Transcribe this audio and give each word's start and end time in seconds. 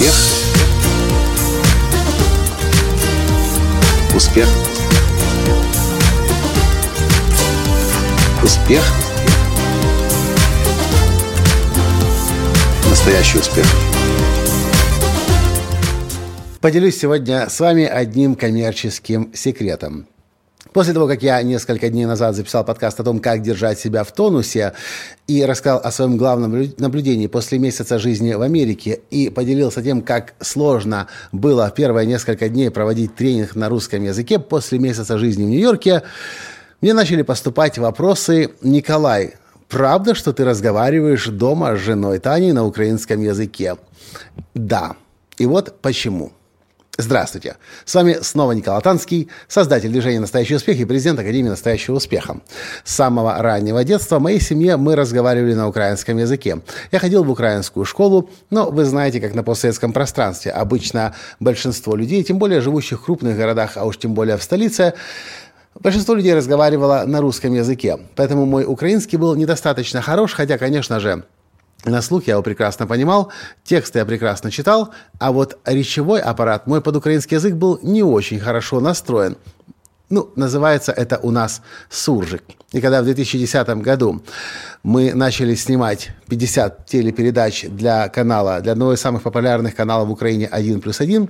Успех. 0.00 0.14
Успех. 4.16 4.48
Успех. 8.42 8.82
Настоящий 12.88 13.38
успех. 13.40 13.66
Поделюсь 16.62 16.98
сегодня 16.98 17.50
с 17.50 17.60
вами 17.60 17.84
одним 17.84 18.36
коммерческим 18.36 19.30
секретом. 19.34 20.06
После 20.72 20.92
того, 20.92 21.08
как 21.08 21.22
я 21.22 21.42
несколько 21.42 21.88
дней 21.88 22.04
назад 22.04 22.36
записал 22.36 22.64
подкаст 22.64 23.00
о 23.00 23.04
том, 23.04 23.18
как 23.18 23.42
держать 23.42 23.78
себя 23.78 24.04
в 24.04 24.12
тонусе, 24.12 24.74
и 25.26 25.44
рассказал 25.44 25.80
о 25.82 25.90
своем 25.90 26.16
главном 26.16 26.72
наблюдении 26.78 27.26
после 27.26 27.58
месяца 27.58 27.98
жизни 27.98 28.32
в 28.32 28.42
Америке, 28.42 29.00
и 29.10 29.30
поделился 29.30 29.82
тем, 29.82 30.02
как 30.02 30.34
сложно 30.40 31.08
было 31.32 31.72
первые 31.74 32.06
несколько 32.06 32.48
дней 32.48 32.70
проводить 32.70 33.16
тренинг 33.16 33.56
на 33.56 33.68
русском 33.68 34.02
языке 34.04 34.38
после 34.38 34.78
месяца 34.78 35.18
жизни 35.18 35.44
в 35.44 35.48
Нью-Йорке, 35.48 36.02
мне 36.80 36.94
начали 36.94 37.22
поступать 37.22 37.76
вопросы 37.76 38.52
«Николай, 38.62 39.34
правда, 39.68 40.14
что 40.14 40.32
ты 40.32 40.44
разговариваешь 40.44 41.26
дома 41.26 41.76
с 41.76 41.80
женой 41.80 42.18
Таней 42.20 42.52
на 42.52 42.64
украинском 42.64 43.20
языке?» 43.20 43.76
Да. 44.54 44.96
И 45.36 45.46
вот 45.46 45.80
почему. 45.82 46.32
Здравствуйте! 46.98 47.56
С 47.84 47.94
вами 47.94 48.18
снова 48.20 48.52
Николай 48.52 48.82
Танский, 48.82 49.28
создатель 49.48 49.90
движения 49.90 50.20
«Настоящий 50.20 50.56
успех» 50.56 50.78
и 50.78 50.84
президент 50.84 51.18
Академии 51.18 51.48
«Настоящего 51.48 51.96
успеха». 51.96 52.40
С 52.84 52.94
самого 52.94 53.38
раннего 53.38 53.84
детства 53.84 54.18
в 54.18 54.22
моей 54.22 54.40
семье 54.40 54.76
мы 54.76 54.96
разговаривали 54.96 55.54
на 55.54 55.68
украинском 55.68 56.18
языке. 56.18 56.60
Я 56.92 56.98
ходил 56.98 57.24
в 57.24 57.30
украинскую 57.30 57.86
школу, 57.86 58.28
но 58.50 58.70
вы 58.70 58.84
знаете, 58.84 59.20
как 59.20 59.34
на 59.34 59.42
постсоветском 59.42 59.92
пространстве. 59.92 60.50
Обычно 60.50 61.14
большинство 61.38 61.96
людей, 61.96 62.22
тем 62.22 62.38
более 62.38 62.60
живущих 62.60 63.00
в 63.00 63.04
крупных 63.04 63.36
городах, 63.36 63.72
а 63.76 63.86
уж 63.86 63.96
тем 63.96 64.12
более 64.12 64.36
в 64.36 64.42
столице, 64.42 64.94
Большинство 65.78 66.14
людей 66.14 66.34
разговаривало 66.34 67.04
на 67.06 67.20
русском 67.20 67.54
языке, 67.54 67.96
поэтому 68.16 68.44
мой 68.44 68.64
украинский 68.66 69.16
был 69.16 69.36
недостаточно 69.36 70.02
хорош, 70.02 70.34
хотя, 70.34 70.58
конечно 70.58 70.98
же, 70.98 71.22
на 71.84 72.02
слух 72.02 72.26
я 72.26 72.34
его 72.34 72.42
прекрасно 72.42 72.86
понимал, 72.86 73.32
тексты 73.64 74.00
я 74.00 74.04
прекрасно 74.04 74.50
читал, 74.50 74.92
а 75.18 75.32
вот 75.32 75.58
речевой 75.64 76.20
аппарат 76.20 76.66
мой 76.66 76.80
под 76.80 76.96
украинский 76.96 77.36
язык 77.36 77.54
был 77.54 77.78
не 77.82 78.02
очень 78.02 78.38
хорошо 78.38 78.80
настроен. 78.80 79.36
Ну, 80.10 80.32
называется 80.34 80.90
это 80.90 81.18
у 81.22 81.30
нас 81.30 81.62
суржик. 81.88 82.42
И 82.72 82.80
когда 82.80 83.00
в 83.00 83.04
2010 83.04 83.68
году 83.82 84.22
мы 84.82 85.14
начали 85.14 85.54
снимать 85.54 86.10
50 86.28 86.86
телепередач 86.86 87.66
для 87.68 88.08
канала, 88.08 88.60
для 88.60 88.72
одного 88.72 88.92
из 88.92 89.00
самых 89.00 89.22
популярных 89.22 89.76
каналов 89.76 90.08
в 90.08 90.10
Украине 90.10 90.48
«1 90.52 90.80
плюс 90.80 91.00
1», 91.00 91.28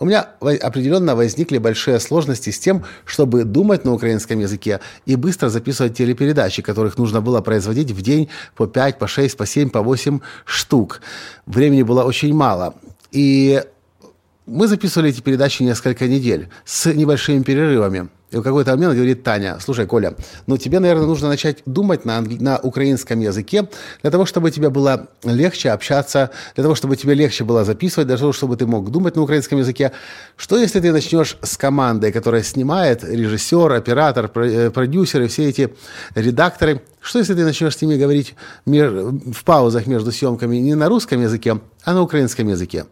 у 0.00 0.04
меня 0.04 0.28
определенно 0.40 1.14
возникли 1.14 1.58
большие 1.58 2.00
сложности 2.00 2.50
с 2.50 2.58
тем, 2.58 2.84
чтобы 3.04 3.44
думать 3.44 3.84
на 3.84 3.92
украинском 3.92 4.40
языке 4.40 4.80
и 5.06 5.14
быстро 5.16 5.48
записывать 5.48 5.96
телепередачи, 5.96 6.62
которых 6.62 6.98
нужно 6.98 7.20
было 7.20 7.40
производить 7.40 7.92
в 7.92 8.02
день 8.02 8.28
по 8.56 8.66
5, 8.66 8.98
по 8.98 9.06
6, 9.06 9.36
по 9.36 9.46
7, 9.46 9.70
по 9.70 9.80
8 9.80 10.20
штук. 10.44 11.02
Времени 11.46 11.82
было 11.82 12.02
очень 12.02 12.34
мало. 12.34 12.74
И 13.12 13.62
мы 14.48 14.66
записывали 14.66 15.10
эти 15.10 15.20
передачи 15.20 15.62
несколько 15.62 16.08
недель 16.08 16.48
с 16.64 16.92
небольшими 16.92 17.42
перерывами. 17.42 18.08
И 18.30 18.36
в 18.36 18.42
какой-то 18.42 18.72
момент 18.72 18.94
говорит 18.94 19.22
Таня, 19.22 19.58
слушай, 19.58 19.86
Коля, 19.86 20.14
ну 20.46 20.58
тебе, 20.58 20.80
наверное, 20.80 21.06
нужно 21.06 21.28
начать 21.28 21.62
думать 21.64 22.04
на, 22.04 22.18
англи... 22.18 22.36
на 22.38 22.58
украинском 22.58 23.20
языке 23.20 23.68
для 24.02 24.10
того, 24.10 24.26
чтобы 24.26 24.50
тебе 24.50 24.68
было 24.68 25.08
легче 25.24 25.70
общаться, 25.70 26.30
для 26.54 26.62
того, 26.62 26.74
чтобы 26.74 26.96
тебе 26.96 27.14
легче 27.14 27.44
было 27.44 27.64
записывать, 27.64 28.06
для 28.06 28.18
того, 28.18 28.34
чтобы 28.34 28.56
ты 28.56 28.66
мог 28.66 28.90
думать 28.90 29.16
на 29.16 29.22
украинском 29.22 29.58
языке. 29.58 29.92
Что 30.36 30.58
если 30.58 30.78
ты 30.80 30.92
начнешь 30.92 31.38
с 31.40 31.56
командой, 31.56 32.12
которая 32.12 32.42
снимает, 32.42 33.02
режиссер, 33.02 33.72
оператор, 33.72 34.30
э, 34.34 34.70
продюсеры, 34.70 35.28
все 35.28 35.48
эти 35.48 35.72
редакторы, 36.14 36.82
что 37.00 37.20
если 37.20 37.32
ты 37.32 37.44
начнешь 37.44 37.78
с 37.78 37.80
ними 37.80 37.96
говорить 37.96 38.34
в 38.66 39.44
паузах 39.44 39.86
между 39.86 40.12
съемками 40.12 40.56
не 40.56 40.74
на 40.74 40.88
русском 40.90 41.22
языке, 41.22 41.58
а 41.84 41.94
на 41.94 42.02
украинском 42.02 42.46
языке? 42.48 42.84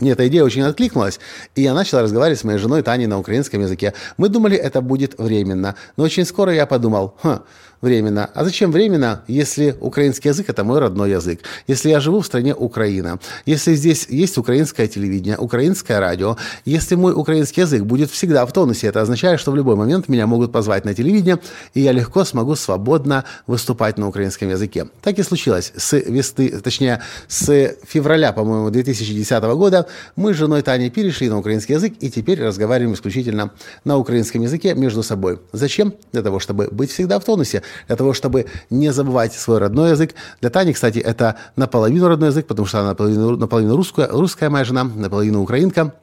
Мне 0.00 0.12
эта 0.12 0.28
идея 0.28 0.44
очень 0.44 0.62
откликнулась, 0.62 1.18
и 1.54 1.62
я 1.62 1.74
начал 1.74 2.00
разговаривать 2.00 2.38
с 2.38 2.44
моей 2.44 2.58
женой 2.58 2.82
Таней 2.82 3.06
на 3.06 3.18
украинском 3.18 3.60
языке. 3.60 3.94
Мы 4.16 4.28
думали, 4.28 4.56
это 4.56 4.80
будет 4.80 5.18
временно, 5.18 5.74
но 5.96 6.04
очень 6.04 6.24
скоро 6.24 6.52
я 6.52 6.66
подумал, 6.66 7.14
хм, 7.22 7.40
временно. 7.80 8.30
А 8.34 8.44
зачем 8.44 8.72
временно, 8.72 9.22
если 9.28 9.76
украинский 9.80 10.30
язык– 10.30 10.46
это 10.48 10.64
мой 10.64 10.78
родной 10.78 11.10
язык? 11.10 11.40
Если 11.66 11.90
я 11.90 12.00
живу 12.00 12.20
в 12.20 12.26
стране 12.26 12.54
Украина, 12.54 13.18
если 13.46 13.74
здесь 13.74 14.06
есть 14.08 14.38
украинское 14.38 14.88
телевидение, 14.88 15.38
украинское 15.38 16.00
радио, 16.00 16.36
если 16.64 16.96
мой 16.96 17.12
украинский 17.12 17.62
язык 17.62 17.82
будет 17.82 18.10
всегда 18.10 18.44
в 18.46 18.52
тонусе, 18.52 18.88
это 18.88 19.00
означает, 19.00 19.40
что 19.40 19.52
в 19.52 19.56
любой 19.56 19.76
момент 19.76 20.08
меня 20.08 20.26
могут 20.26 20.52
позвать 20.52 20.84
на 20.84 20.94
телевидение, 20.94 21.38
и 21.74 21.80
я 21.80 21.92
легко 21.92 22.24
смогу 22.24 22.56
свободно 22.56 23.24
выступать 23.46 23.98
на 23.98 24.08
украинском 24.08 24.48
языке. 24.48 24.88
Так 25.02 25.18
и 25.18 25.22
случилось. 25.22 25.72
С 25.76 25.96
весны, 25.96 26.50
точнее, 26.60 27.02
с 27.28 27.76
февраля, 27.86 28.32
по-моему, 28.32 28.70
2010 28.70 29.42
года 29.54 29.86
мы 30.16 30.34
с 30.34 30.36
женой 30.36 30.62
Таней 30.62 30.90
перешли 30.90 31.28
на 31.28 31.38
украинский 31.38 31.74
язык 31.74 31.94
и 32.00 32.10
теперь 32.10 32.42
разговариваем 32.42 32.94
исключительно 32.94 33.52
на 33.84 33.96
украинском 33.98 34.42
языке 34.42 34.74
между 34.74 35.02
собой. 35.02 35.38
Зачем? 35.52 35.94
Для 36.12 36.22
того, 36.22 36.40
чтобы 36.40 36.68
быть 36.70 36.90
всегда 36.90 37.18
в 37.18 37.24
тонусе, 37.24 37.62
для 37.86 37.96
того, 37.96 38.12
чтобы 38.12 38.46
не 38.70 38.92
забывать 38.92 39.32
свой 39.32 39.58
родной 39.58 39.90
язык. 39.90 40.14
Для 40.40 40.50
Тани, 40.50 40.72
кстати, 40.72 40.98
это 40.98 41.36
наполовину 41.56 42.08
родной 42.08 42.28
язык, 42.28 42.46
потому 42.46 42.66
что 42.66 42.80
она 42.80 42.90
наполовину, 42.90 43.36
наполовину 43.36 43.76
русская, 43.76 44.08
русская 44.08 44.50
моя 44.50 44.64
жена, 44.64 44.84
наполовину 44.84 45.42
украинка. 45.42 45.94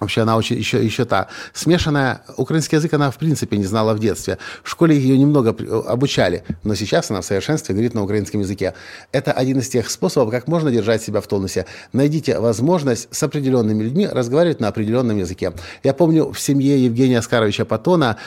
Вообще 0.00 0.22
она 0.22 0.36
очень 0.36 0.56
еще, 0.56 0.84
еще 0.84 1.04
та 1.04 1.28
смешанная. 1.52 2.22
Украинский 2.36 2.76
язык 2.76 2.94
она 2.94 3.10
в 3.10 3.18
принципе 3.18 3.56
не 3.56 3.64
знала 3.64 3.94
в 3.94 3.98
детстве. 3.98 4.38
В 4.62 4.70
школе 4.70 4.96
ее 4.96 5.18
немного 5.18 5.56
обучали, 5.88 6.44
но 6.62 6.74
сейчас 6.74 7.10
она 7.10 7.20
в 7.20 7.24
совершенстве 7.24 7.74
говорит 7.74 7.94
на 7.94 8.02
украинском 8.04 8.40
языке. 8.40 8.74
Это 9.12 9.32
один 9.32 9.58
из 9.58 9.68
тех 9.68 9.90
способов, 9.90 10.30
как 10.30 10.46
можно 10.46 10.70
держать 10.70 11.02
себя 11.02 11.20
в 11.20 11.26
тонусе. 11.26 11.66
Найдите 11.92 12.38
возможность 12.38 13.08
с 13.10 13.22
определенными 13.22 13.82
людьми 13.82 14.06
разговаривать 14.06 14.60
на 14.60 14.68
определенном 14.68 15.18
языке. 15.18 15.52
Я 15.82 15.94
помню 15.94 16.32
в 16.32 16.38
семье 16.38 16.84
Евгения 16.84 17.18
Оскаровича 17.18 17.64
Патона 17.64 18.18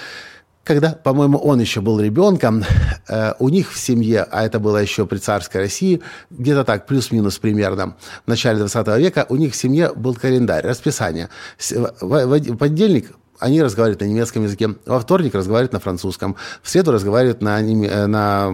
когда, 0.63 0.91
по-моему, 0.91 1.37
он 1.37 1.59
еще 1.59 1.81
был 1.81 1.99
ребенком, 1.99 2.63
э, 3.07 3.33
у 3.39 3.49
них 3.49 3.71
в 3.71 3.77
семье, 3.77 4.27
а 4.29 4.45
это 4.45 4.59
было 4.59 4.77
еще 4.77 5.05
при 5.05 5.17
царской 5.17 5.61
России, 5.61 6.01
где-то 6.29 6.63
так, 6.63 6.85
плюс-минус 6.85 7.39
примерно, 7.39 7.95
в 8.25 8.27
начале 8.27 8.59
20 8.59 8.87
века, 8.99 9.25
у 9.29 9.35
них 9.35 9.53
в 9.53 9.55
семье 9.55 9.91
был 9.95 10.15
календарь, 10.15 10.65
расписание. 10.65 11.29
В, 11.59 12.55
понедельник 12.57 13.11
они 13.41 13.61
разговаривают 13.61 14.01
на 14.01 14.05
немецком 14.05 14.43
языке, 14.43 14.75
во 14.85 14.99
вторник 14.99 15.33
разговаривают 15.33 15.73
на 15.73 15.79
французском, 15.79 16.35
в 16.61 16.69
среду 16.69 16.91
разговаривают 16.91 17.41
на, 17.41 17.59
э, 17.59 18.05
на 18.05 18.45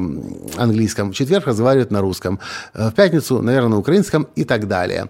английском, 0.56 1.12
в 1.12 1.13
четверг 1.13 1.45
разговаривают 1.45 1.91
на 1.91 2.00
русском, 2.00 2.39
э, 2.74 2.89
в 2.89 2.94
пятницу, 2.94 3.41
наверное, 3.41 3.72
на 3.72 3.78
украинском 3.79 4.29
и 4.35 4.45
так 4.45 4.68
далее. 4.68 5.09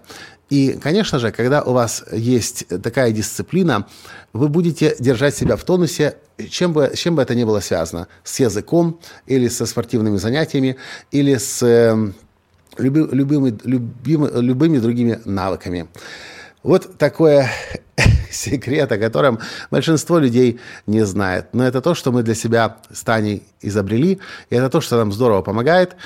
И, 0.50 0.78
конечно 0.82 1.18
же, 1.18 1.30
когда 1.30 1.62
у 1.62 1.72
вас 1.72 2.04
есть 2.10 2.66
такая 2.82 3.12
дисциплина, 3.12 3.86
вы 4.32 4.48
будете 4.48 4.96
держать 4.98 5.36
себя 5.36 5.56
в 5.56 5.64
тонусе, 5.64 6.16
чем 6.50 6.72
бы, 6.72 6.92
чем 6.94 7.16
бы 7.16 7.22
это 7.22 7.34
ни 7.34 7.44
было 7.44 7.60
связано, 7.60 8.08
с 8.24 8.40
языком 8.40 8.98
или 9.26 9.48
со 9.48 9.66
спортивными 9.66 10.16
занятиями, 10.16 10.76
или 11.10 11.36
с 11.36 11.62
э, 11.62 12.12
люби, 12.78 13.00
любыми, 13.10 13.58
любимы, 13.64 14.30
любыми 14.34 14.78
другими 14.78 15.20
навыками. 15.24 15.88
Вот 16.62 16.96
такое 16.96 17.50
секрет, 18.30 18.90
о 18.90 18.98
котором 18.98 19.40
большинство 19.70 20.18
людей 20.18 20.60
не 20.86 21.04
знает. 21.04 21.48
Но 21.52 21.66
это 21.66 21.80
то, 21.82 21.94
что 21.94 22.10
мы 22.10 22.22
для 22.22 22.34
себя 22.34 22.78
с 22.92 23.02
Таней 23.02 23.42
изобрели, 23.60 24.20
и 24.50 24.54
это 24.54 24.70
то, 24.70 24.80
что 24.80 24.96
нам 24.96 25.12
здорово 25.12 25.42
помогает. 25.42 25.96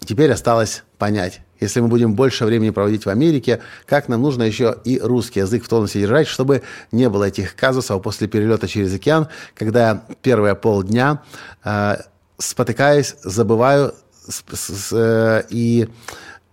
Теперь 0.00 0.32
осталось 0.32 0.82
понять, 0.98 1.40
если 1.62 1.80
мы 1.80 1.88
будем 1.88 2.14
больше 2.14 2.44
времени 2.44 2.70
проводить 2.70 3.06
в 3.06 3.08
Америке, 3.08 3.60
как 3.86 4.08
нам 4.08 4.22
нужно 4.22 4.42
еще 4.42 4.76
и 4.84 4.98
русский 4.98 5.40
язык 5.40 5.64
в 5.64 5.68
тонусе 5.68 6.00
держать, 6.00 6.26
чтобы 6.26 6.62
не 6.90 7.08
было 7.08 7.24
этих 7.24 7.56
казусов 7.56 8.02
после 8.02 8.28
перелета 8.28 8.68
через 8.68 8.94
океан, 8.94 9.28
когда 9.54 10.04
первые 10.22 10.54
полдня 10.54 11.22
э, 11.64 11.96
спотыкаюсь, 12.38 13.14
забываю 13.22 13.94
с, 14.28 14.42
с, 14.52 14.92
э, 14.92 15.44
и 15.50 15.88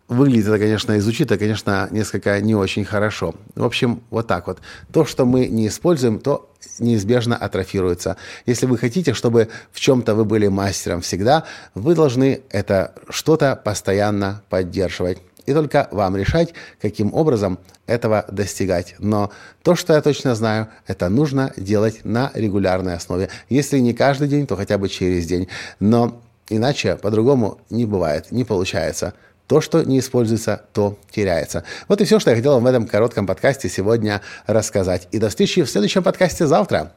Выглядит 0.10 0.48
это, 0.48 0.58
конечно, 0.58 0.94
и 0.94 1.00
звучит 1.00 1.28
это, 1.28 1.38
конечно, 1.38 1.88
несколько 1.92 2.42
не 2.42 2.56
очень 2.56 2.84
хорошо. 2.84 3.36
В 3.54 3.64
общем, 3.64 4.02
вот 4.10 4.26
так 4.26 4.48
вот. 4.48 4.58
То, 4.92 5.06
что 5.06 5.24
мы 5.24 5.46
не 5.46 5.68
используем, 5.68 6.20
то 6.20 6.50
неизбежно 6.80 7.38
атрофируется. 7.38 8.18
Если 8.48 8.66
вы 8.66 8.80
хотите, 8.80 9.14
чтобы 9.14 9.50
в 9.72 9.80
чем-то 9.80 10.16
вы 10.16 10.26
были 10.26 10.48
мастером 10.48 11.02
всегда, 11.02 11.44
вы 11.76 11.94
должны 11.94 12.42
это 12.50 12.96
что-то 13.08 13.56
постоянно 13.56 14.42
поддерживать. 14.50 15.20
И 15.46 15.54
только 15.54 15.88
вам 15.92 16.18
решать, 16.18 16.56
каким 16.82 17.14
образом 17.14 17.60
этого 17.86 18.26
достигать. 18.32 18.96
Но 18.98 19.32
то, 19.62 19.76
что 19.76 19.94
я 19.94 20.02
точно 20.02 20.34
знаю, 20.34 20.70
это 20.88 21.08
нужно 21.10 21.54
делать 21.56 22.04
на 22.04 22.32
регулярной 22.34 22.96
основе. 22.96 23.30
Если 23.48 23.78
не 23.78 23.94
каждый 23.94 24.28
день, 24.28 24.48
то 24.48 24.56
хотя 24.56 24.80
бы 24.80 24.90
через 24.90 25.28
день. 25.28 25.48
Но 25.80 26.20
иначе 26.50 26.96
по-другому 26.96 27.60
не 27.70 27.86
бывает, 27.86 28.32
не 28.32 28.44
получается. 28.44 29.14
То, 29.50 29.62
что 29.62 29.82
не 29.84 29.98
используется, 29.98 30.62
то 30.74 31.00
теряется. 31.10 31.64
Вот 31.88 32.00
и 32.02 32.06
все, 32.06 32.20
что 32.20 32.30
я 32.30 32.36
хотел 32.36 32.54
вам 32.54 32.66
в 32.66 32.68
этом 32.68 32.86
коротком 32.86 33.26
подкасте 33.26 33.68
сегодня 33.68 34.22
рассказать. 34.46 35.08
И 35.12 35.18
до 35.18 35.30
встречи 35.30 35.64
в 35.64 35.70
следующем 35.70 36.04
подкасте 36.04 36.46
завтра. 36.46 36.92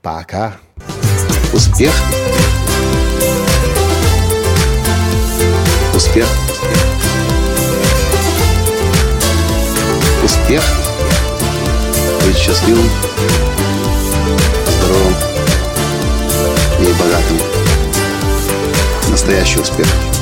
Пока. 0.00 0.58
Успех! 1.52 1.92
Успех! 5.92 6.28
Успех! 10.22 10.62
Быть 12.24 12.36
счастливым, 12.36 12.88
здоровым 14.78 15.14
и 16.78 16.92
богатым. 16.92 17.38
Настоящий 19.10 19.58
успех! 19.58 20.17